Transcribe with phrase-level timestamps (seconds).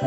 [0.00, 0.06] 嗨，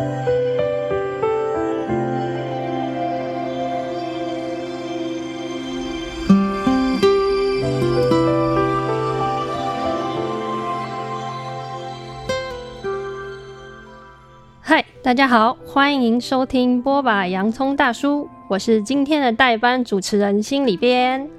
[15.04, 21.30] 大家好，欢迎收听波把洋葱大叔，我是今天的代班主持人心理编。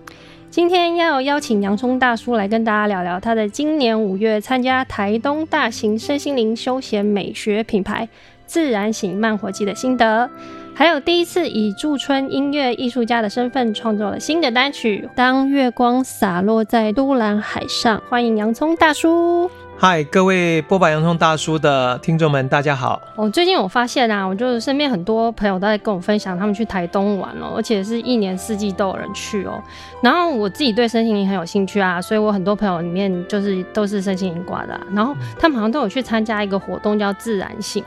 [0.50, 8.06] 今天要邀请洋葱大叔来跟大家聊聊他的今年五月参加台东大型身心灵休闲美学品牌
[8.52, 10.28] 自然醒慢活祭的心得，
[10.74, 17.96] 还有第一次以驻村音乐艺术家的身份创作了新的单曲《当月光洒落在都兰海上》。
[18.10, 19.50] 欢迎洋葱大叔。
[19.84, 23.02] 嗨，各位剥吧洋葱大叔的听众们，大家好。
[23.16, 29.60] 我、最近我发现啊，我就是身边很多朋友都在跟我分享，他们去台东玩哦，而且是一年四季都有人去哦。
[30.00, 37.82] 然后我自己对身心灵很有兴趣啊，所以我很多朋友里面就是都是身心灵挂的、然后他们好像都有去参加一个活动叫自然性。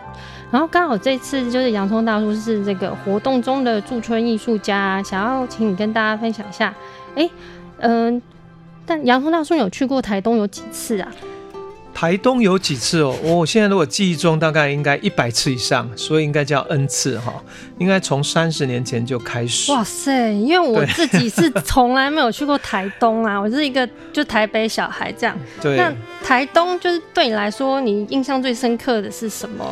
[0.51, 6.73] 然后刚好这次就是洋葱大叔是这个活动中的驻村艺术家，想要请你跟大家分享一下。
[7.15, 7.29] 哎，
[7.79, 8.21] 嗯、
[8.85, 11.09] 但洋葱大叔你有去过台东有几次啊？
[11.95, 13.15] 台东有几次哦？
[13.23, 17.41] 我、哦、现在如果记忆中大概应该一百次以上，所以应该叫 N 次哈。
[17.77, 19.71] 应该从三十年前就开始。
[19.71, 20.33] 哇塞！
[20.33, 25.37] 因为我自己是从来没有去过台东啊，我是一个就台北小孩这样。
[25.61, 25.77] 对。
[25.77, 25.89] 那
[26.21, 29.65] 台东就是对你来说，你印象最深刻的是什么？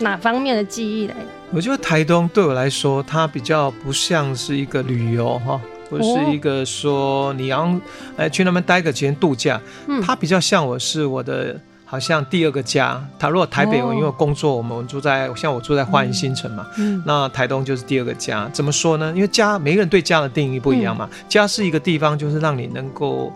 [0.00, 1.14] 哪方面的记忆嘞？
[1.52, 5.60] 我觉得台东对我来说，它比较不像是一个旅游哈。
[5.90, 7.74] 或是一个说你要
[8.14, 11.58] 哎去那边待个几天度假，嗯，它比较像我是我的
[11.90, 13.02] 好像第二个家。
[13.18, 18.48] 他如果台北我因为工作，我们住在像我住在花园新城嘛，嗯，那台东就是第二个家。
[18.52, 19.10] 怎么说呢？
[19.14, 21.08] 因为家每个人对家的定义不一样嘛。
[21.28, 23.32] 家是一个地方，就是让你能够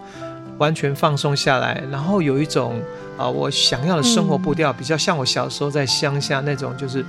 [0.59, 2.78] 完全放松下来，然后有一种
[3.17, 7.03] 啊我想要的生活步调，比较像我小时候在乡下那种，就是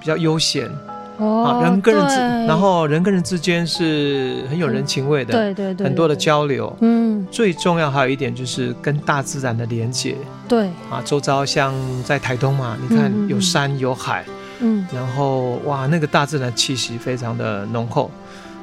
[0.00, 0.70] 比较悠闲。
[1.18, 6.74] 哦，人跟人之，然后人跟人之间是很有人情味的，对对对，很多的交流。
[6.80, 10.16] 嗯，最重要还有一点就是跟大自然的连接。
[10.48, 14.24] 对啊，周遭像在台东嘛，你看有山有海，
[14.60, 18.10] 嗯，然后哇，那个大自然气息非常的浓厚。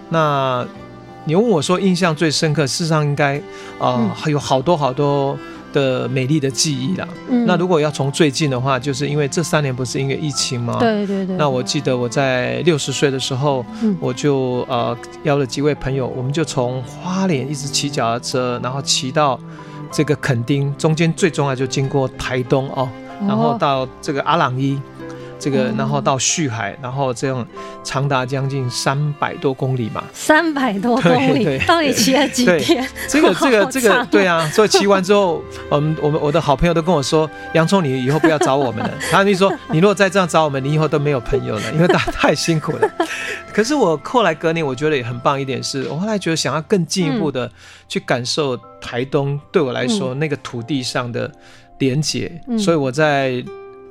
[0.09, 0.65] 那
[1.25, 3.41] 你问我说印象最深刻，事实上应该
[3.79, 5.37] 啊还有好多好多。
[5.73, 10.77] 的美丽的记忆啦，嗯，那如果要从最近的话，就是因为这三年不是因为疫情吗？
[10.79, 11.35] 对对对。
[11.35, 19.37] 那我记得我在六十岁的时候，嗯，我就呃邀了几位朋友，我们就从花莲一直骑脚踏车，然后骑到
[19.91, 22.87] 这个垦丁，中间最重要就经过台东哦，
[23.27, 24.79] 然后到这个阿朗壹。
[25.43, 27.45] 这个，然后到旭海，然后这样
[27.83, 32.87] 长达将近三百多公里嘛，三百多公里，到底骑了几天？
[33.09, 38.91] 这个，这个，这个，对啊，所以骑完之后，我们，我们，我的好朋友都跟我说，洋葱，你以后不要找我们了。
[39.11, 42.89] 他就说，你如果再这样找我们，你以后都没有朋友了，因为他太辛苦了。
[43.51, 47.51] 可是我后来隔年，我觉得也很棒一点是，我后来觉得想要更进一步的
[47.89, 51.29] 去感受台东对我来说那个土地上的
[51.79, 53.43] 连结，所以我在。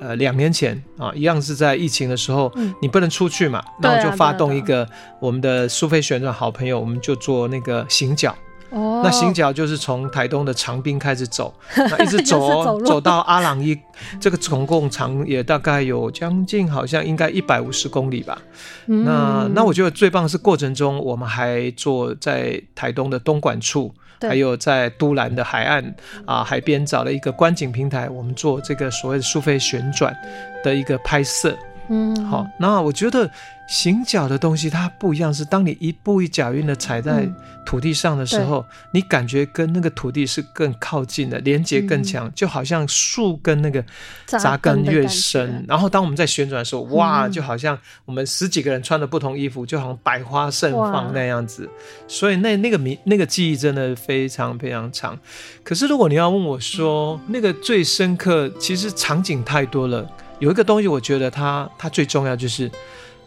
[0.02, 4.84] 呃，两年前啊，一样是在疫情的时候，嗯、你不能出去嘛，那我就发动一个
[5.20, 8.34] 我们的苏菲旋转好朋友，我们就做那个行脚。
[8.70, 13.78] 哦，那行脚就是从台东的长滨开始走， 那一直走走，走到阿朗伊，
[14.18, 18.42] 这个总共长也大概有将近好像应该一百五十公里吧。
[18.86, 23.94] 嗯、那那我觉得最棒的是过程中，我们还做在台东的东莞处。
[24.28, 25.94] 还有在都兰的海岸
[26.26, 30.16] 啊，海边找了一个观景平台，我们做这个所谓的苏菲旋转
[30.64, 31.56] 的一个拍摄。
[31.88, 33.30] 嗯，好，那我觉得。
[33.68, 37.26] 行脚的东西它不一样，是当你一步一脚印的踩在
[37.64, 38.64] 土地上的时候，嗯、
[38.94, 43.82] 你感觉跟那个土地是更靠近的，连接更强，嗯，就好像树跟那个
[44.26, 45.64] 扎根越深。
[45.66, 51.70] 然后当我们在旋转的时候，哇，就好像我们十几个人穿的不同衣服，就好像百花盛放那样子。
[52.06, 55.18] 所以那那个名那个记忆真的非常非常长。
[55.62, 60.06] 可是如果你要问我说，那个最深刻，其实场景太多了。
[60.40, 62.70] 有一个东西，我觉得它它最重要就是。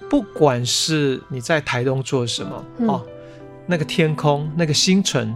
[0.09, 3.03] 不管是你在台东做什么、嗯、哦，
[3.65, 5.35] 那个天空、那个星辰、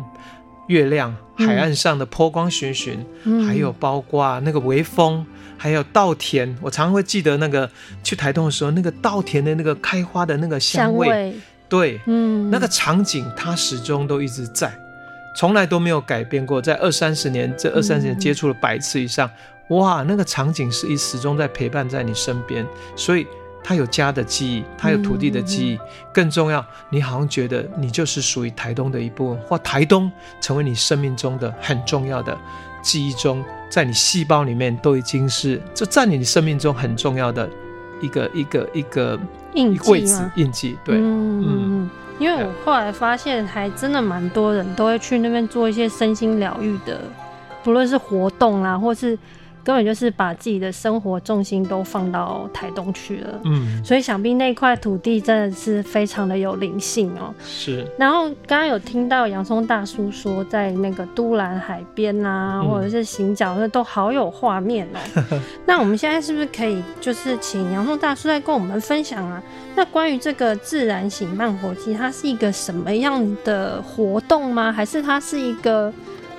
[0.67, 5.25] 月亮、海岸上的波光粼粼，嗯、还有包括那个微风，
[5.57, 7.69] 还有稻田，我常常会记得那个
[8.03, 11.33] 去台东的时候，那个稻田的那个开花的那个香味，香味。
[11.67, 14.71] 对，嗯，那个场景它始终都一直在，
[15.35, 16.61] 从来都没有改变过。
[16.61, 19.27] 在二三十年，这二三十年接触了百次以上、
[19.69, 22.63] 嗯，哇，那个场景是一始终在陪伴在你身边，
[22.95, 23.25] 所以。
[23.63, 25.79] 他有家的记忆，他有土地的记忆，嗯、
[26.13, 30.11] 更重要，你好像觉得你就是属于台东的一部分，或台东
[30.41, 32.37] 成为你生命中的很重要的
[32.81, 37.47] 记忆中，在你细胞里面都已经是，就占领你生命中很重要的
[38.01, 39.19] 一个一个一个
[39.53, 47.01] 印记位置印记，对，嗯嗯，因为我后来发现，还真的蛮多人都会去那边做一些身心疗愈的，
[47.63, 49.17] 不论是活动啊，或是。
[49.69, 57.35] 根本就是把自己的生活重心都放到台东去了，嗯，所以想必那块土地真的是非常的有灵性哦、喔。
[57.45, 57.85] 是。
[57.95, 64.97] 然后刚刚有听到洋葱大叔说，在那个都兰海边啊，或者是行脚，那都好有画面哦、
[65.29, 65.41] 喔。
[65.67, 69.39] 那我们现在是不是可以就是请洋葱大叔来跟我们分享啊？
[69.75, 74.71] 那关于这个自然型慢活祭，它是一个什么样的活动吗？
[74.71, 75.93] 还是它是一个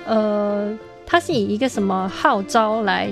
[0.05, 0.77] 呃？
[1.11, 3.11] 它是以一个什么号召来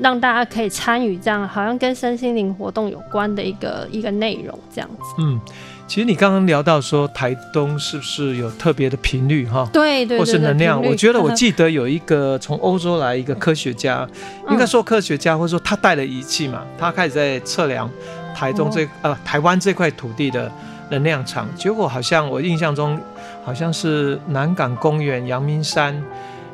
[0.00, 5.14] 让大家可以参与，这样好像跟身心灵活动有关的一个一个内容这样子。
[5.18, 5.40] 嗯，
[5.86, 9.68] 其实你刚刚聊到说台东是不是有特别的频率哈？
[9.72, 10.82] 对对，对，或是能量？
[10.82, 14.04] 我觉得我记得有一个从欧洲来一个科学家，
[14.50, 17.88] 应该说科学家，或者说他带了仪器嘛，他开始在测量
[18.34, 20.50] 台东这呃台湾这块土地的
[20.90, 22.98] 能量场，结果好像我印象中
[23.44, 26.02] 好像是南港公园、阳明山。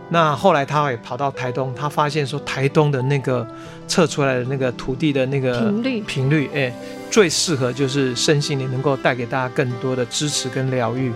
[0.08, 3.46] 那后来他也跑到台东，他发现说台东的那个
[3.88, 6.72] 测出来的那个土地的那个频率频率，哎，
[7.10, 11.12] 最适合就是身心灵能够带给大家更多的支持跟疗愈。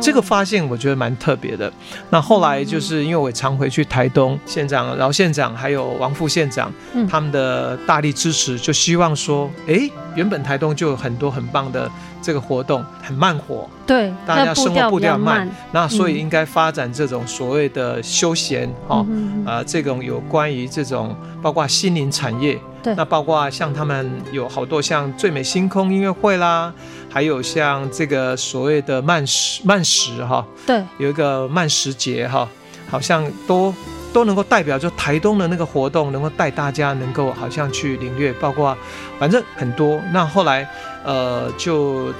[0.00, 1.72] 这个发现我觉得蛮特别的。
[2.10, 6.72] 那后来就是因为我常回去台东，县长、饶县长还有王副县长
[7.08, 11.88] 他们的大力支持，就希望说，哎，原本台东就有很多很棒的。
[12.22, 19.04] 这个活动很慢活，对，大家生活步调慢，那所以应该发展这种所谓的休闲，哈、
[19.44, 26.72] 呃，这种有关于这种包括心灵产业，对，那包括像他们有好多像最美星空音乐会啦，
[27.10, 32.48] 还有像这个所谓的慢食慢食哈，对，有一个慢食节哈，
[32.88, 33.74] 好像都
[34.12, 38.76] 都能够代表就台东的那个活动，能够带大家能够好像去领略，包括
[39.18, 40.68] 反正很多，那后来。
[41.04, 42.14] 呃，就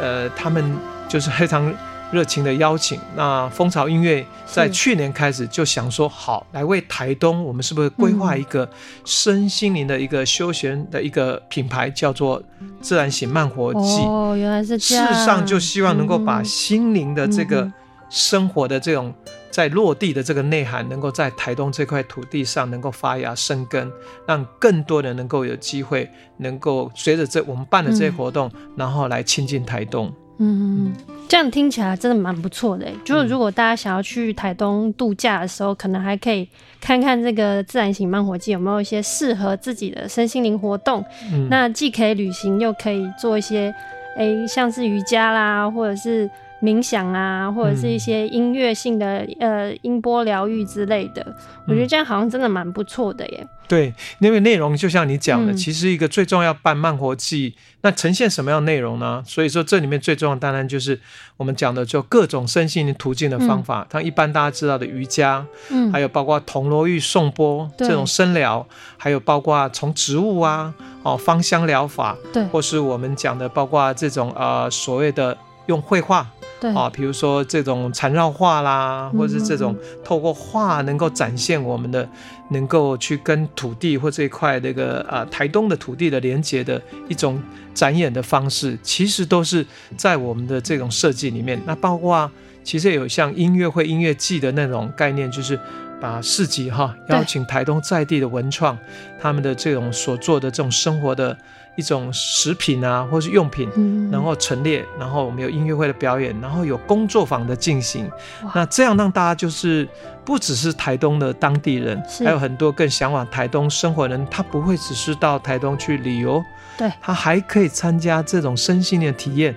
[0.00, 0.64] 呃，他们
[1.08, 1.74] 就是非常
[2.12, 3.00] 热情的邀请。
[3.16, 8.70] 那蜂巢音乐在去年开始就想说，好来为台东，我们是不是规划一个
[9.04, 12.40] 身心灵的一个休闲的一个品牌，叫做
[12.80, 13.80] “自然醒慢活季”。
[14.06, 15.08] 哦，原来是这样。
[15.08, 17.68] 事实上，就希望能够把心灵的这个
[18.08, 19.12] 生活的这种。
[19.58, 23.90] 在落地的这个内涵，能够在台东这块土地上能够发芽生根，
[24.24, 30.14] 让更多人能够有机会，能够随着这我们办的这些活动，嗯、然后来亲近台东。
[30.38, 30.92] 嗯，嗯
[31.28, 32.86] 这样听起来真的蛮不错的。
[33.04, 36.48] 就是如果大家想要去台东度假的时候，可能还可以
[36.80, 41.04] 看看这个自然型慢活季有没有一些适合自己的身心灵活动。
[41.32, 43.74] 嗯、那既可以旅行，又可以做一些，
[44.16, 46.30] 哎、欸，像是瑜伽啦，或者是。
[46.60, 51.24] 冥想啊，或者是一些音乐性的、嗯、呃音波疗愈之类的，
[51.66, 53.46] 我觉得这样好像真的蛮不错的耶。
[53.68, 59.22] 对，因为内容就像你讲的，嗯、其实一个最重要办慢活祭，那呈现什么样内容呢？
[59.26, 60.98] 所以说这里面最重要当然就是
[61.36, 68.66] 我们讲的就各种身心途径的方法，像、嗯、一般大家知道的瑜伽，嗯，还有包括铜锣玉、颂钵这种声疗，
[68.96, 76.26] 还有包括从植物啊，哦芳香疗法，对，或是我们讲的包括这种呃所谓的用绘画。
[76.60, 82.10] 对啊，比如说这种缠绕画啦，或者是这种透过画能够展现我们的，嗯、
[82.50, 87.40] 能够去跟土地或这一块那个啊台东的土地的连接的一种
[87.74, 89.64] 展演的方式，其实都是
[89.96, 91.60] 在我们的这种设计里面。
[91.64, 92.30] 那包括
[92.64, 95.58] 其实也有像音乐会、音乐季的那种概念，就是
[96.00, 98.76] 把市集哈邀请台东在地的文创，
[99.20, 101.38] 他们的这种所做的这种生活的。
[101.78, 103.70] 一种食品啊，或是用品，
[104.10, 108.10] 然后陈列，然后我们有音乐会的表演，然后有工作坊的进行。
[108.52, 109.88] 那这样让大家就是
[110.24, 116.42] 不只是台东的当地人，还有很多更向往台东生活的人，他不会只是到台东去旅游，
[116.76, 119.54] 对，他还可以参加这种身心的体验。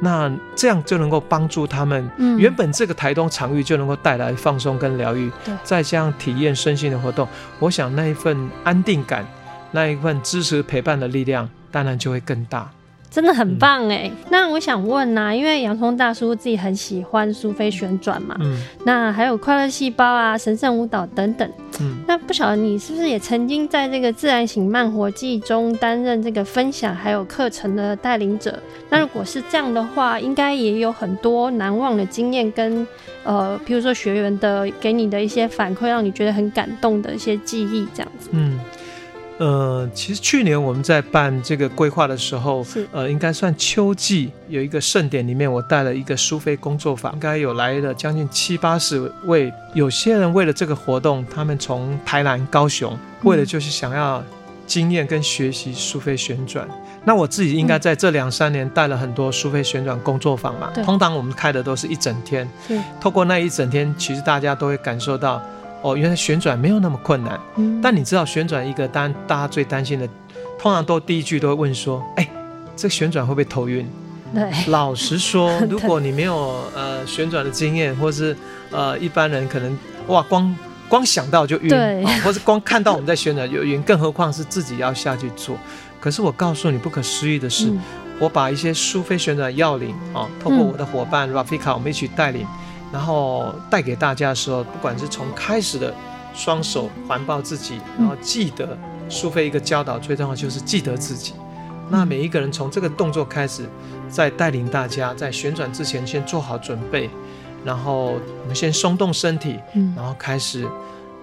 [0.00, 5.28] 那这样就能够帮助他们，原本这个台东场域就能够带来放松跟疗愈，
[5.64, 7.26] 再加上体验身心的活动，
[7.58, 9.26] 我想那一份安定感，
[9.72, 11.48] 那一份支持陪伴的力量。
[11.74, 12.70] 当然就会更大，
[13.10, 14.08] 真的很棒哎。
[14.08, 21.50] 嗯、那我想问呐、啊，因为洋葱大叔自己很喜欢苏菲旋转嘛，嗯，那还有快乐细胞啊、神圣舞蹈等等，
[21.80, 28.56] 嗯，那不晓得你是不是也曾经在这个自然醒慢活祭中担任这个分享还有课程的带领者？
[28.88, 32.86] 那如果是这样的话，应该也有很多难忘的经验跟
[33.24, 38.60] 呃，比如说学员的给你的一些反馈，让你觉得很感动的一些记忆，这样子，嗯。
[39.38, 49.52] 呃，其实去年我们在办这个规划的时候，是呃，应该算秋季有一个盛典，里面我带了一个苏菲工作坊，应该有来了将近七八十位。
[49.72, 54.22] 有些人为了这个活动，他们从台南、高雄，为了就是想要
[54.66, 56.68] 经验跟学习苏菲旋转。
[57.04, 62.48] 那我自己应该在这两三年带了很多苏菲旋转工作坊嘛，通常我们开的都是一整天。
[63.00, 65.42] 透过那一整天，其实大家都会感受到，
[65.84, 67.38] 哦，原来旋转没有那么困难。
[67.56, 67.78] 嗯。
[67.82, 70.08] 但你知道旋转一个单，大家最担心的，
[70.58, 72.26] 通常都第一句都会问说，哎，
[72.74, 73.86] 这旋转会不会头晕？
[74.34, 74.50] 对。
[74.68, 78.34] 老实说， 如果你没有呃旋转的经验，或是
[78.70, 80.56] 呃一般人可能哇光
[80.88, 85.56] 光想到就晕，对、哦，或是光看到我们在旋转就晕，更何况是自己要下去做。
[86.00, 87.80] 可是我告诉你，不可思议的是，嗯、
[88.18, 92.46] 我把一些苏菲旋转的要领啊，透过我的伙伴 Rafika，我们一起带领，
[92.94, 95.92] 然后带给大家的时候，不管是从开始的
[96.32, 101.34] 双手环抱自己，然后记得苏菲一个教导最重要就是记得自己。
[101.90, 103.68] 那每一个人从这个动作开始，
[104.08, 107.10] 在带领大家在旋转之前先做好准备，
[107.64, 109.58] 然后我们先松动身体，
[109.96, 110.64] 然后开始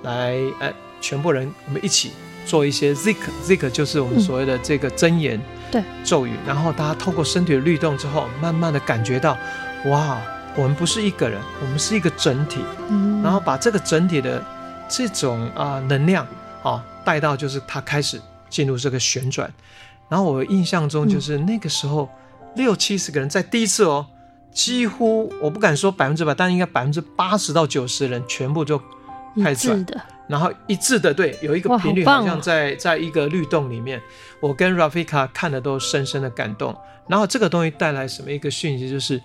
[0.03, 2.11] 来，哎，全部人我们一起。
[2.43, 5.39] 做一些 zik，zik 就是我们所谓的这个真言，
[5.71, 9.37] 对咒语，然后大家透过身体的律动之后，慢慢的感觉到，
[9.85, 10.19] 哇，
[10.55, 14.43] 我们不是一个人，我们是一个整体，嗯，然后把这个整体的
[14.89, 16.27] 这种啊、呃、能量
[16.61, 19.51] 啊带到，就是他开始进入这个旋转，
[20.09, 22.09] 然后我印象中就是那个时候
[22.55, 24.05] 六七十个人在第一次哦，
[24.51, 28.77] 几乎我不敢说百分之百，但应该百分之八十到九十的人全部就
[29.41, 30.05] 开始转。
[30.27, 34.01] 然后一致的对，有一个频率好像在在一个律动里面，
[34.39, 36.75] 我跟 Rafika 看的都深深的感动。
[37.07, 39.21] 然后这个东西带来什么一个讯息，就是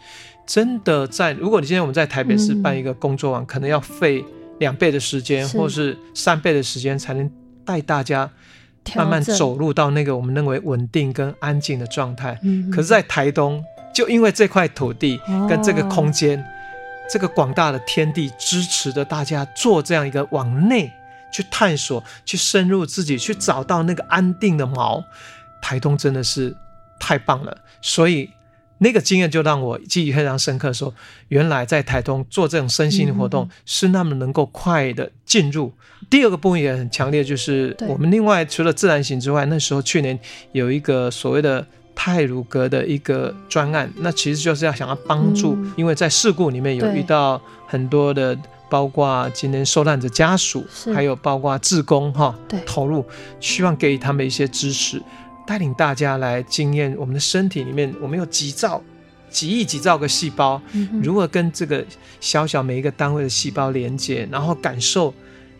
[0.46, 4.24] 真的在，如果你今天我们在台北市办一个工作坊，可能要费
[4.60, 7.30] 两倍的时间，或是三倍的时间，才能
[7.64, 8.30] 带大家
[8.94, 12.38] 慢慢走入到那个我们认为稳定跟安静的状态。
[12.72, 13.62] 可是，在台东，
[13.94, 16.42] 就因为这块土地跟这个空间。
[17.08, 20.92] 这个广大的天地支持着大家做这样一个往内
[21.32, 25.00] 去探索、去深入自己、去找到那个安定的锚。
[25.62, 26.52] 台东真的是
[26.98, 28.28] 太棒了，所以
[28.78, 30.88] 那个经验就让我记忆非常深刻说。
[30.88, 30.94] 说
[31.28, 35.72] 原来在台东做这种身心的活动是那么能够快的进入。
[36.00, 40.18] 嗯、第二个部分也很强烈，就是我们另外除了自然醒之外，那时候去年
[40.52, 41.66] 有一个所谓的。
[41.98, 50.62] 泰鲁格的一个专案，那其实就是要想要帮助，嗯、因为在事故里面有遇到很多的，包括今天受难者家属，
[50.94, 53.02] 还有包括志工哈，投入，
[53.40, 55.00] 希望给予他们一些支持，
[55.46, 58.82] 带领大家来经验我们的身体里面，我们有几兆、
[59.30, 61.84] 几亿、几兆个细胞，嗯、如何跟这个
[62.20, 65.14] 小小每一个单位的细胞连接，然后感受，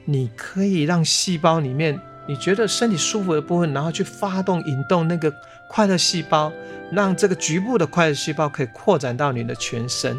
[0.05, 5.33] 你可以让细胞里面你觉得身体舒服的部分，然后去发动、引动那个。
[5.69, 6.53] 快乐细胞，
[6.93, 10.17] 让这个局部的快乐细胞可以扩展到你的全身。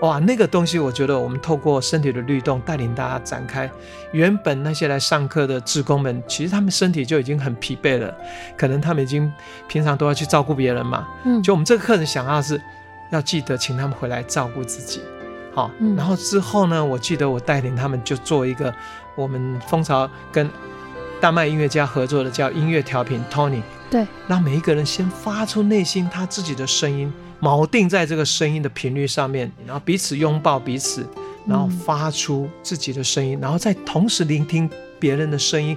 [0.00, 3.68] 哇，那个东西，我觉得我们透过身体的律动带领大家展开。
[4.12, 8.14] 原本那些来上课的职工们，其实他们身体就已经很疲惫了，
[8.56, 9.30] 可能他们已经
[9.66, 11.08] 平常都要去照顾别人嘛。
[11.24, 12.60] 嗯，就我们这个课程想要是
[13.10, 15.00] 要记得请他们回来照顾自己。
[15.52, 18.72] 好，然后之后呢，我记得我带领他们就做一个
[19.16, 20.48] 我们蜂巢跟
[21.20, 23.62] 大麦音乐家合作的叫音乐调频 Tony。
[23.90, 31.06] 对，让每一个人先发出内心他自己的声音，锚定在这个声音的频率上面，然后彼此拥抱彼此，
[31.46, 34.68] 然后发出自己的声音，然后再同时聆听
[34.98, 35.76] 别人的声音，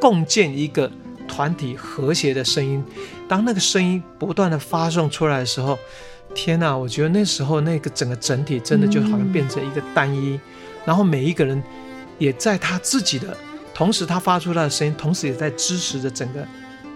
[0.00, 0.90] 共建一个
[1.28, 2.82] 团体和谐的声音。
[3.28, 5.78] 当那个声音不断的发送出来的时候，
[6.34, 6.76] 天哪！
[6.76, 10.38] 我觉得那时候那个整个整体真的就好像变成一个单一，
[10.84, 11.62] 然后每一个人
[12.18, 13.36] 也在他自己的，
[13.74, 16.46] 同时他发出他的声音，同时也在支持着整个。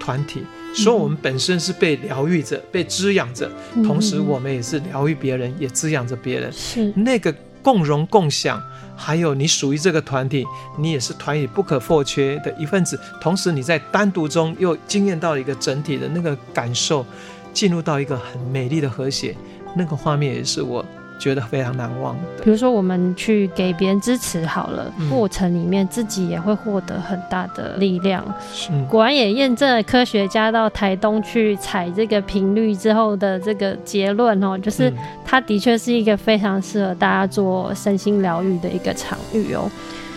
[0.01, 0.43] 团体，
[0.75, 3.51] 所以我们本身是被疗愈着、被滋养着，
[3.85, 6.53] 同时我们也是疗愈别人，也滋养着别人。
[6.53, 8.63] 是那个共荣共享，
[8.97, 10.47] 还有你属于这个团体，
[10.79, 12.99] 你也是团体不可或缺的一份子。
[13.21, 17.05] 同时你在单独中又惊艳到一个整体的那个感受，
[17.53, 19.35] 进入到一个很美丽的和谐，
[19.77, 20.85] 那个画面也是我。
[21.19, 22.17] 觉得非常难忘。
[22.43, 28.25] 比如说，我们去给别人支持好了，嗯、过程里面自己也会获得很大的力量。
[28.53, 34.93] 是，果然也验证了科学家到台东去采这个频率之后的这个结论哦，就是
[35.25, 39.71] 它的确是一个非常适合大家做身心疗愈的一个场域哦。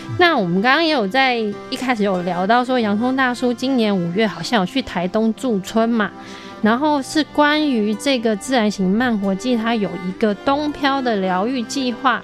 [0.08, 6.10] 嗯、那我们刚刚也有在一开始有聊到说，洋葱大叔今年五月好像有去台东驻村嘛。
[6.62, 12.22] 然后是关于这个自然型慢活季，它有一个东漂的疗愈计划。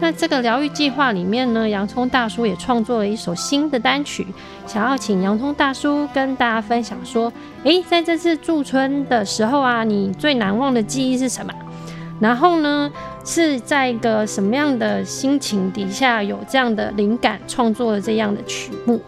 [0.00, 4.26] 那这个疗愈计划里面呢，洋葱大叔也创作了一首新的单曲，
[4.66, 7.32] 想要请洋葱大叔跟大家分享说，
[7.64, 11.52] 诶，在这次驻村的时候啊，你最难忘的记忆是什么？
[12.20, 12.90] 然后呢，
[13.24, 19.00] 是在一个什么样的心情底下有这样的灵感创作了这样的曲目？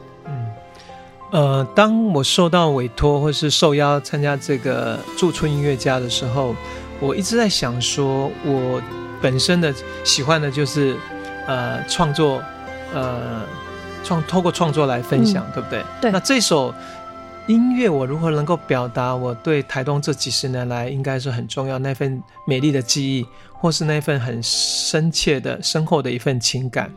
[1.30, 6.54] 呃，当我受到委托或是受邀参加这个驻村音乐家的时候，
[6.98, 8.82] 我一直在想说，我
[9.22, 9.72] 本身的
[10.04, 10.96] 喜欢的就是
[11.46, 12.42] 呃创作，
[12.92, 13.42] 呃
[14.02, 15.84] 创透过创作来分享，嗯、对不对？
[16.00, 16.10] 对。
[16.10, 16.74] 那这首
[17.46, 26.92] 音乐我如何能够表达我对台东这几十年来应该是很重要那份美丽的记忆，或是那份很深切的深厚的一份情感？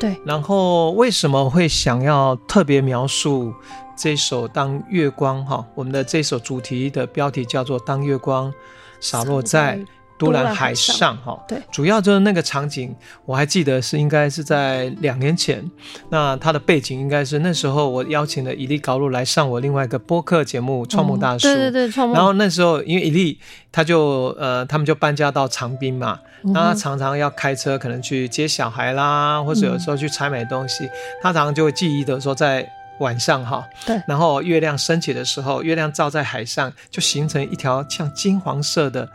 [0.00, 3.52] 对，然后为什么会想要特别描述
[3.94, 5.62] 这首《当月光》哈？
[5.74, 8.50] 我们的这首主题的标题叫做《当月光
[8.98, 9.78] 洒落在
[10.20, 11.42] 都兰海上》哈。
[11.48, 15.64] 对，主要就是那个场景，我还记得是应该是在两年前。
[16.10, 21.48] 那它的背景应该是那时候我邀请了伊利高路来上我另外一个播客节目《创梦大叔》。
[21.54, 22.14] 对对对，创梦。
[22.14, 23.40] 然后那时候因为伊利
[23.72, 26.20] 他就呃，他们就搬家到长滨嘛。
[26.42, 30.84] 那他常常要开车，可能去接小孩啦，或者有时候去采买东西。
[30.84, 30.90] 嗯、
[31.22, 32.66] 他常常就会记忆的说，在
[33.00, 39.06] 晚上哈，对，然后月亮升起的时候，月亮照在海上，就形成一条像金黄色的，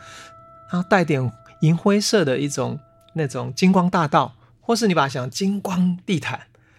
[0.76, 2.78] 然后带点银灰色的一种
[3.14, 6.38] 那种金光大道，或是你把它想金光地毯，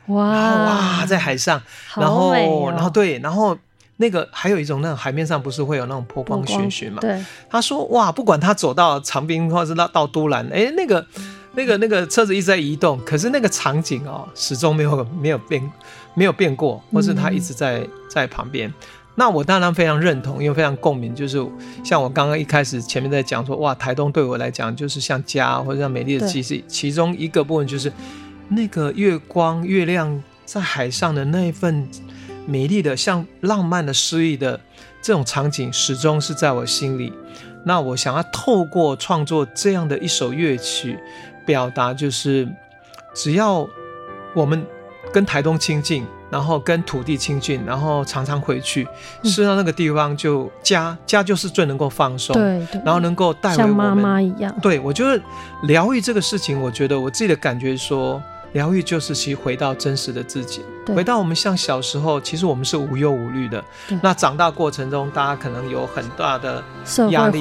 [0.09, 1.63] 哇哇，在海上，
[1.97, 3.57] 然后、哦、然后对，然后。
[3.99, 7.01] 那个还有一种，那种海面上不是会有那种波光粼粼嘛？
[7.01, 11.07] 对，他说哇，不管他走到长滨或者是到到都兰，哎，那个
[11.55, 15.73] 那个那个车子一直在移动，可是那个场景哦，始终没有没有变，
[16.13, 18.71] 没有变过，或是他一直在、嗯、在旁边。
[19.17, 21.45] 那我当然非常认同，因为非常共鸣，就是
[21.83, 27.93] 像我刚刚一开始前面在讲说，哇，台东对我来讲就是像家，或者像美丽的记忆，其中一个部分就是
[28.49, 31.89] 那个月光月亮在海上的那一份。
[32.49, 34.61] 美丽的、像浪漫的、诗意的
[35.03, 37.13] 这种场景，始终是在我心里。
[37.65, 40.97] 那我想要透过创作这样的一首乐曲，
[41.45, 42.49] 表达就是，
[43.13, 43.69] 只要
[44.33, 44.65] 我们
[45.13, 48.85] 跟台东亲近，然后跟土地亲近，然后常常回去，
[49.23, 54.55] 事实上那个地方就家，家就是最能够放松，对，对，然后能够带回我们像妈妈一样。
[54.61, 55.21] 对，我觉得
[55.65, 58.23] 疗愈这个事情，我觉得我自己的感觉说。
[58.53, 63.63] 疗愈就是其实回到真实的自己，回到我们像小时候，其实我们是无忧无虑的。
[64.01, 66.65] 那长大过程中，大家可能有很大的
[67.11, 67.39] 压力，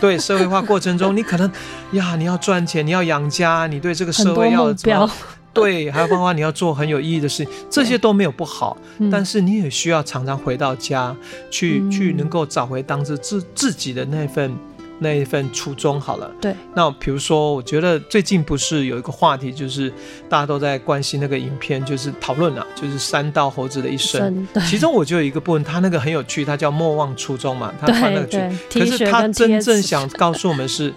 [0.00, 1.48] 对社会化过程中，你可能
[1.92, 5.08] 呀，你要赚钱，你要养家，你对这个社会要怎么？
[5.56, 8.76] 对，还有包括你要做很有意义的事情，这些都没有不好，
[9.10, 11.16] 但是你也需要常常回到家
[11.50, 14.56] 去，嗯、去能够找回当时自自己的那份。
[14.98, 16.56] 那一份初衷好了，对。
[16.74, 19.92] 那比如说，我觉得最近不是有一个话题，就是
[20.26, 24.48] 大家都在关心那个影片，就是讨论啊，就是三道猴子的一生。
[24.66, 28.38] 其中我就有一个部分，他那个很有趣，他叫莫忘初衷嘛，他穿那个剧。
[28.72, 30.90] 可是他真正想告诉我们是，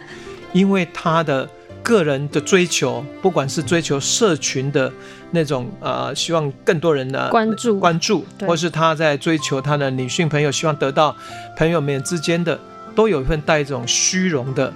[0.54, 1.50] 因为他的
[1.84, 4.92] 个人的追求，不管是追求社群的
[5.32, 11.16] 那种呃，希望更多人的关注关注，或是他在追求他的女性朋友，希望得到
[11.58, 12.60] 朋友们之间的。
[12.96, 14.74] 都有一份带一种虚荣的，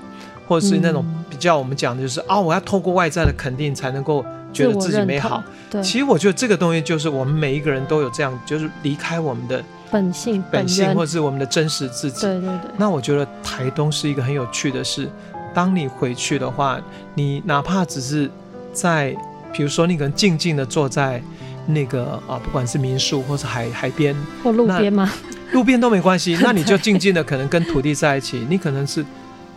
[0.48, 5.44] 或者是那种比较我们讲的就是、嗯、啊，我要透过外在的肯定才能够觉得自己美好。
[5.70, 9.62] 对，其实我觉得这个东西就是我们每一个人都有这样，就是离开我们的
[9.92, 12.22] 本性、本性，或是我们的真实自己。
[12.22, 12.72] 对对对。
[12.78, 15.10] 那我觉得台东是一个很有趣的事。
[15.54, 16.80] 当你回去的话，
[17.16, 18.30] 你哪怕只是
[18.74, 19.16] 在，
[19.54, 21.22] 比如说你可能静静的坐在
[21.68, 25.10] 那个啊，不管是民宿或是海海边或路边吗？
[25.52, 28.46] 路边都没关系， 那你就静静的可能跟土地在一起。
[28.50, 29.06] 你可能是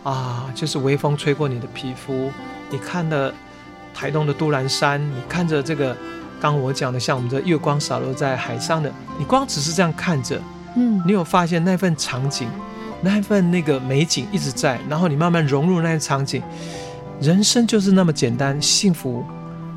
[0.03, 2.31] 啊，就是微风吹过你的皮肤，
[2.69, 3.33] 你看了
[3.93, 5.97] 台东的都兰山，你看着这个
[6.39, 10.39] 刚我讲的像我们这月光洒落在海上的，你光只是这样看着，
[10.75, 12.47] 嗯，你有发现那份场景，
[13.01, 16.41] 那一份那个美景一直在，然后你慢慢融入那些场景，
[17.21, 19.23] 人生就是那么简单幸福，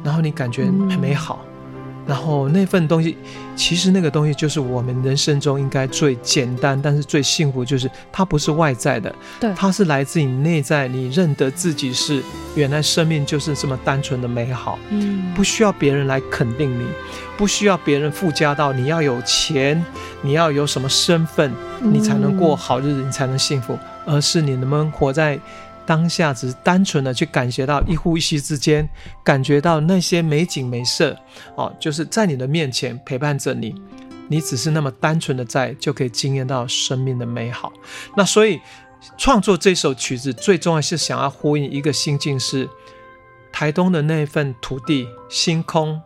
[0.03, 1.41] 然后你感觉很美好。
[1.45, 1.50] 嗯
[2.11, 3.17] 然后那份东西，
[3.55, 12.21] 其实那个东西就是我们人生中应该最简单，但是最幸福，就是它不是外在的，对，它是来自你内在，你认得自己是
[12.57, 16.85] 原来生命就是这么单纯的美好，嗯，不需要别人来肯定你，
[17.37, 19.81] 不需要别人附加到你要有钱，
[20.21, 25.39] 你要有什么身份，你才能过好日子，你才能幸福，而是你能不能活在。
[25.91, 28.89] 当下只是单纯的去感觉到一呼一吸之间，
[29.25, 31.17] 感觉到那些美景美色，
[31.57, 33.75] 哦，就是在你的面前陪伴着你，
[34.29, 37.73] 你只是那么单纯的在，就可以惊艳到生命的美好。
[38.17, 38.61] 那所以
[39.19, 42.69] 创作这首曲子，最重要是想要呼应一个心境，是
[43.51, 46.01] 台东的那份土地、星空，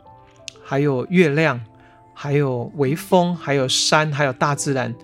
[0.64, 1.62] 还有月亮，
[2.14, 4.94] 还有微风，还有山，还有大自然，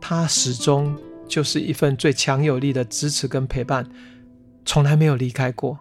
[0.00, 3.84] 它始终就是一份最强有力的支持跟陪伴。
[4.64, 5.80] 从来没有离开过，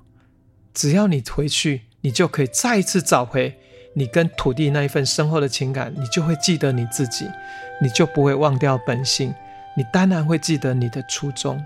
[0.73, 3.59] 只要你回去，你就可以再一次找回
[3.93, 7.27] 你跟土地那一份深厚的情感，你就会记得你自己，
[7.81, 9.33] 你就不会忘掉本性，
[9.75, 11.57] 你当然会记得你的初衷。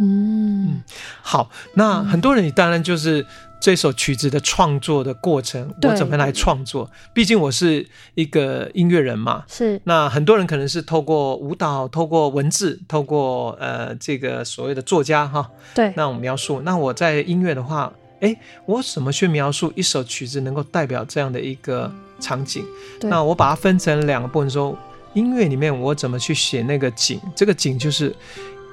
[0.00, 0.82] 嗯，嗯，
[1.22, 3.26] 好，那很多人你当然就是。
[3.60, 6.88] 这首曲子的创作的过程，我怎么来创作？
[7.12, 9.44] 毕竟我是一个音乐人嘛。
[9.48, 9.80] 是。
[9.84, 16.60] 那很多人可能是透过舞蹈、透过文字、透过呃这个所谓的作家哈，对，那我描述。
[16.60, 22.64] 那我在音乐的话，哎，我怎么去描述一首曲子能够代表这样的一个场景？
[23.00, 23.10] 对。
[23.10, 24.78] 那我把它分成两个部分说，说
[25.14, 27.20] 音乐里面我怎么去写那个景？
[27.34, 28.14] 这个景就是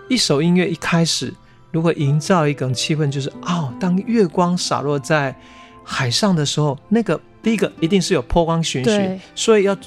[0.07, 1.33] 一首音乐一开始。
[1.75, 5.35] 如果营造一种气氛，就是哦，当月光洒落在
[5.83, 9.77] 海上的时候，那个第一个一定是有波光粼粼，所以要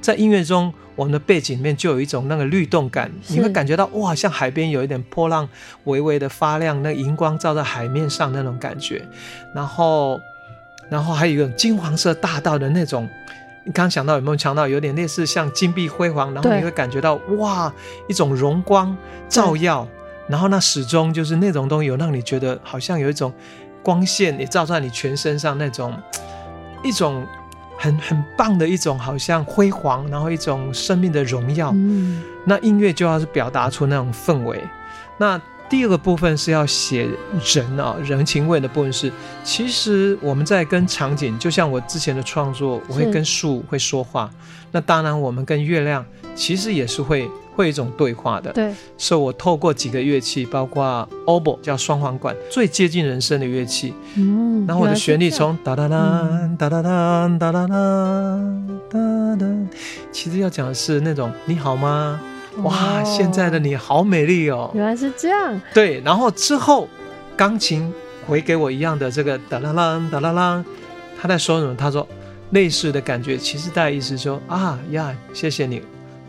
[0.00, 5.46] 在音乐中，我们的背景里面就有一种那个律动感，你会感觉到哇，像海边有一点波浪
[5.84, 9.06] 微微的发亮，那荧光照在海面上那种感觉，
[9.54, 10.18] 然后，
[10.88, 13.06] 然后还有一个金黄色大道的那种，
[13.66, 17.70] 你刚刚想到有没有想到有点类似像金碧辉煌，然后你会感觉到哇，
[18.08, 18.96] 一种荣光
[19.28, 19.86] 照耀。
[20.28, 23.32] 然后那始终就是那种东西，有让你觉得好像有一种
[23.82, 25.94] 光线也照在你全身上，那种
[26.82, 27.24] 一种
[27.78, 31.70] 很很棒的一种好像辉煌，然后一种生命的荣耀。
[31.74, 34.60] 嗯，那音乐就要是表达出那种氛围。
[35.18, 37.08] 那第二个部分是要写
[37.54, 39.12] 人啊，人情味的部分是，
[39.44, 44.30] 其实我们在跟场景，就像我之前的创作，我会跟树会说话。
[44.72, 47.30] 那当然，我们跟月亮其实也是会。
[47.56, 53.94] 会有一种对话的，对，所以我透过几个乐器，包括 oboe 叫双簧管，最接近人声的乐器。
[54.14, 55.98] 嗯，然后我的旋律从哒哒哒
[56.58, 58.98] 哒哒哒哒哒哒
[59.40, 59.46] 哒，
[60.12, 62.20] 其实要讲的是那种你好吗？
[62.62, 64.70] 哇，现在的你好美丽哦。
[64.74, 65.58] 原来是这样。
[65.72, 66.86] 对，然后之后
[67.36, 67.90] 钢琴
[68.26, 70.64] 回给我一样的这个哒啦啦哒啦啦，
[71.18, 71.74] 他在说什么？
[71.74, 72.06] 他说
[72.50, 75.80] 类似的感觉，其实大概意思说啊呀，谢谢你。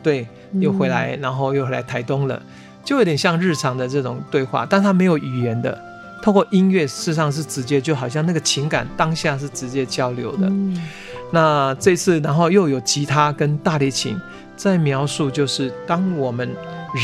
[0.01, 0.25] 对。
[0.53, 2.41] 又回来，然后又回来台东了，
[2.83, 5.77] 就有点像日常的这种对话，但他没有语言的，
[6.21, 10.47] 透过音乐，事实上是直接，就好像那个情感当下是直接交流的。
[10.47, 10.75] 嗯、
[11.31, 14.19] 那这次，然后又有吉他跟大提琴
[14.55, 16.49] 在描述，就是当我们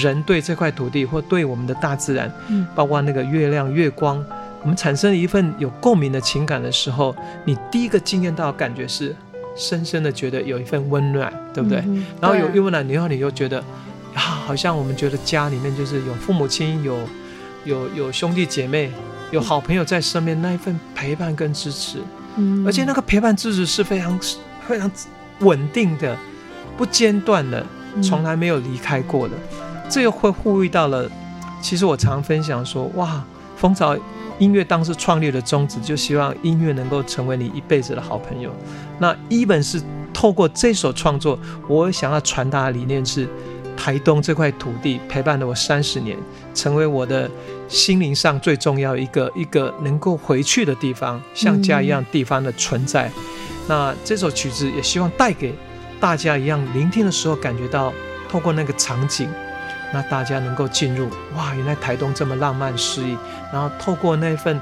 [0.02, 4.24] 人对这块土地或对我们的大自然，嗯、包括那个月亮、月光，
[4.62, 9.16] 我们产生一份有共鸣的情感的时候，你第一个惊艳到的感觉是。
[9.56, 11.80] 深深的觉得有一份温暖，对不对？
[11.86, 13.60] 嗯、然后有温暖，然后你又觉得
[14.14, 16.98] 啊，好像我们觉得家里面就是有父母亲，有
[17.66, 18.92] 有有兄弟姐妹，
[19.32, 22.00] 有好朋友在身边，那一份陪伴跟支持，
[22.38, 24.20] 嗯，而且那个陪伴支持是非常
[24.68, 24.90] 非常
[25.40, 26.18] 稳定的，
[26.78, 27.66] 不间断的，
[28.02, 29.36] 从来没有离开过的。
[29.52, 31.10] 嗯、这又会呼吁到了，
[31.62, 33.24] 其实我常分享说，哇，
[33.56, 33.96] 风潮。
[34.44, 38.52] 音乐当时创立的宗旨，就希望音乐能够成为你一辈子的好朋友。
[39.00, 39.82] 那一本是
[40.14, 43.26] 透过这首创作，我想要传达的理念是：
[43.78, 46.18] 台东这块土地陪伴了我三十年，
[46.54, 47.32] 成为我的
[47.70, 53.10] 心灵上最重要一个一个能够回去的地方，像家一样地方的存在。
[53.70, 55.56] 那这首曲子也希望带给
[56.02, 57.94] 大家一样，聆听的时候感觉到，
[58.30, 59.30] 透过那个场景。
[59.94, 63.16] 那大家能够进入，哇，原来台东这么浪漫诗意，
[63.52, 64.60] 然后透过那份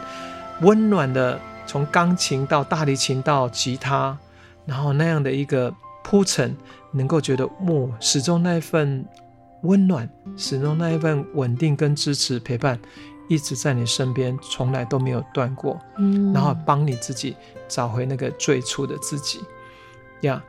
[0.60, 4.18] 温暖的，从钢琴到大提琴到吉他，
[4.66, 6.54] 然后那样的一个铺陈，
[6.92, 9.06] 能够觉得，哇，始终那一份
[9.62, 12.78] 温暖，始终那一份稳定跟支持陪伴，
[13.30, 17.38] 一直在你身边，从来都没有断过，嗯，然后帮你自己
[17.70, 19.40] 找回那个最初的自己，
[20.24, 20.44] 呀、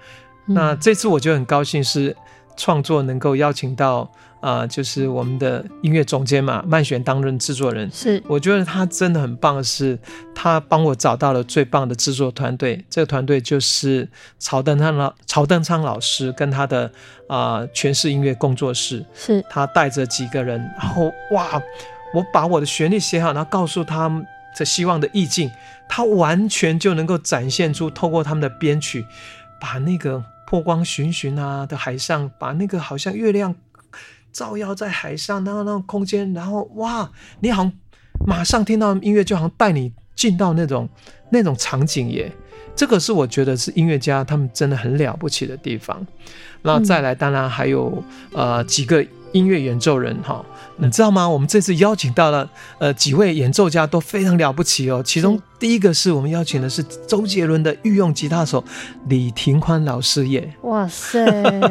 [0.49, 2.17] yeah，那这次我就很高兴是
[2.57, 4.11] 创作能够邀请到。
[4.43, 7.89] 啊、呃，就是我们的音乐总监嘛，曼璇担任制作人。
[7.93, 9.97] 是，我觉得他真的很棒，是
[10.35, 12.85] 他帮我找到了最棒的制作团队。
[12.91, 14.09] 这个团队就是
[14.41, 16.91] 曹登昌老曹登昌老师跟他的
[17.29, 19.07] 啊诠释音乐工作室。
[19.15, 21.63] 是，他带着几个人，然后哇，
[22.13, 24.27] 我把我的旋律写好，然后告诉他们
[24.57, 25.49] 这希望的意境，
[25.89, 29.07] 他完全就能够展现出，透过他们的编曲，
[29.61, 33.55] 把那个波光粼粼啊的海上，把那个好像月亮。
[34.33, 37.73] 照耀在海上，然后那种空间，然后哇，你好像
[38.27, 40.89] 马上听到音乐，就好像带你进到那种
[41.31, 42.33] 那种场景耶。
[42.75, 46.07] 这个是我觉得是音乐家他们真的很了不起的地方。
[46.63, 50.45] 那再来，当然还有呃几个音乐演奏人哈。
[50.77, 51.29] 你知道吗？
[51.29, 55.03] 我们这次邀请到了呃几位演奏家都非常了不起哦。
[55.05, 58.65] 其中第一个是我们邀请的是周杰伦的御用吉他手
[59.09, 60.53] 李廷宽老师耶。
[60.63, 61.25] 哇塞，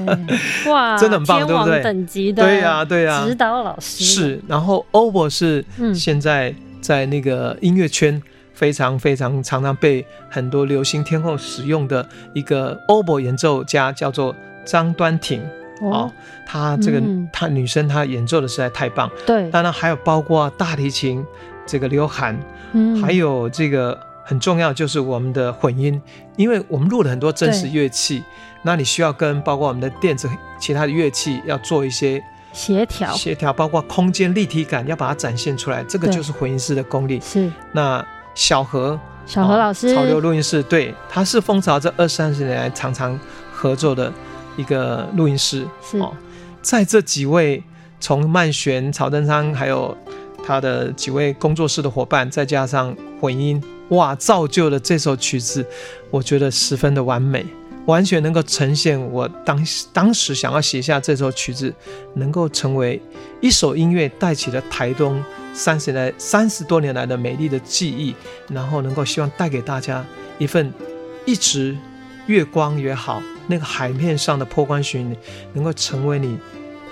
[0.70, 1.82] 哇，真的很棒，对不对？
[1.82, 4.42] 等级的，对呀，对呀，指导老师是。
[4.48, 8.22] 然后 oboe 是现在在那个音乐圈
[8.54, 15.42] 非常非常常常被很多流行天后使用的一个 oboe 演奏家，叫做张端挺。
[15.82, 16.12] 哦，
[16.46, 17.02] 她这个
[17.34, 19.10] 她、嗯、女生她演奏的实在太棒。
[19.26, 21.26] 对，当然还有包括大提琴
[21.66, 22.40] 这个刘涵，
[22.74, 26.00] 嗯，还有这个很重要就是我们的混音，
[26.38, 28.24] 因为我们录了很多真实乐器，
[28.62, 33.12] 那你需要跟包括我们的电子其他的乐器要做一些协调。
[33.14, 37.20] 协调，包括空间立体感要把它展现出来，这个就是混音师的功力。
[37.22, 43.20] 是，那小何小何老师，潮流录音室，对，他是蜂巢这二三十年来常常
[43.52, 44.12] 合作的。
[44.58, 45.98] 一个录音师是。
[46.00, 46.14] 哦，
[46.62, 47.64] 在这几位
[48.00, 49.96] 从曼旋、曹登昌，还有
[50.46, 55.66] 他的几位工作室的伙伴，再加上混音，哇，造就了这首曲子，
[56.10, 57.46] 我觉得十分的完美，
[57.86, 61.74] 完全能够呈现我当当时想要写下这首曲子，
[62.16, 63.02] 能够成为
[63.40, 68.16] 一首音乐，带起了台东三十来三十多年来的美丽的记忆，
[68.50, 70.06] 然后能够希望带给大家
[70.38, 70.74] 一份
[71.26, 71.78] 一直
[72.32, 73.22] 月光也好。
[73.48, 75.16] 那个海面上的破光粼粼，
[75.54, 76.38] 能够成为你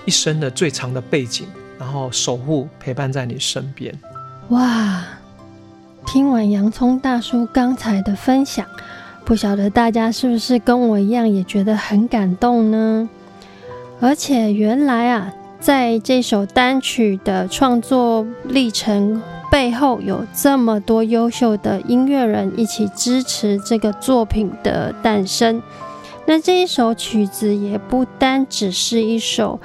[0.03, 1.47] 一生的最长的背景，
[1.79, 3.97] 然后守护陪伴在你身边。
[4.49, 5.01] 哇！
[6.05, 8.65] 听完洋葱大叔刚才的分享，
[9.23, 13.07] 不晓得大家是不是跟我一样也觉得很感动呢？
[14.01, 25.61] 而且原来啊，在这首单曲的创作历程背后，有这么多优秀的音乐人一起支持这个作品的诞生。
[26.25, 29.59] 那这一首曲子也不单只是一首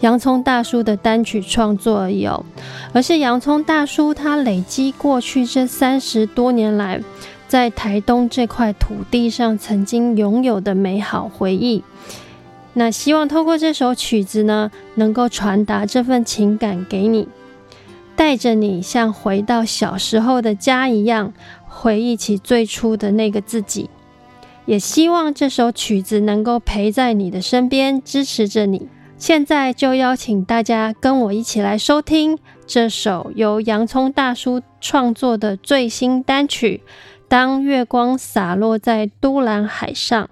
[0.00, 2.44] 洋葱大叔的单曲创作而已哦，
[2.92, 7.00] 而是洋葱大叔他累积过去这三十多年来
[7.46, 11.84] 在台东这块土地上曾经拥有的美好回忆。
[12.74, 17.28] 那希望透过这首曲子呢，能够传达这份情感给你，
[18.16, 21.32] 带着你像回到小时候的家一样，
[21.66, 23.90] 回忆起最初的那个自己。
[24.64, 28.88] 也希望这首曲子能够陪在你的身边，支持着你。
[29.18, 36.82] 现在就邀请大家跟我一起来收听这首由洋葱大叔创作的最新单曲
[37.28, 40.24] 《当月光洒落在都兰海上》。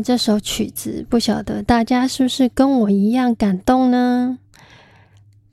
[0.00, 4.38] 这首曲子，不晓得大家是不是跟我一样感动呢？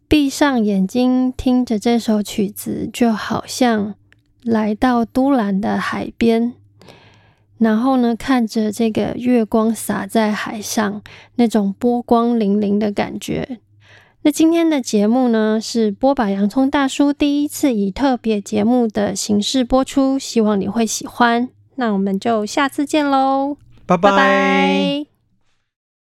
[0.07, 3.95] 闭上眼睛，听着这首曲子，就好像
[4.43, 6.53] 来到都兰的海边，
[7.57, 11.01] 然后呢，看着这个月光洒在海上，
[11.35, 13.59] 那种波光粼粼的感觉。
[14.25, 21.49] 那今天的节目呢，是波把洋葱大叔第一次以特别节目的形式播出，希望你会喜欢。
[21.75, 25.12] 那我们就下次见喽，拜拜。